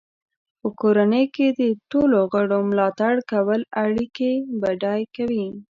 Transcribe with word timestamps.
په 0.59 0.67
کورنۍ 0.81 1.25
کې 1.35 1.47
د 1.59 1.61
ټولو 1.91 2.17
غړو 2.31 2.59
ملاتړ 2.69 3.13
کول 3.31 3.61
اړیکې 3.83 4.31
بډای 4.61 5.01
کوي. 5.15 5.47